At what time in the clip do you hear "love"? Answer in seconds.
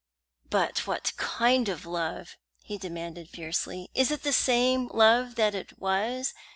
1.85-2.35, 4.87-5.35